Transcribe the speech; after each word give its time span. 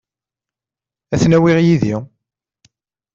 Ad 1.13 1.19
ten-awiɣ 1.21 1.57
yid-i. 1.65 1.95